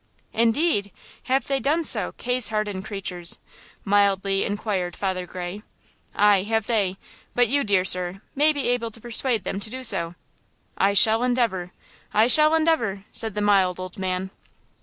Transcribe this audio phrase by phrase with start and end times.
[0.33, 0.91] "Indeed!
[1.25, 3.37] have they done so, case hardened creatures?"
[3.85, 5.61] mildly inquired Father Gray.
[6.15, 6.97] "Aye, have they;
[7.35, 10.15] but you, dear sir, may be able to persuade them to do so."
[10.75, 11.71] "I shall endeavor!
[12.15, 14.31] I shall endeavor!" said the mild old man.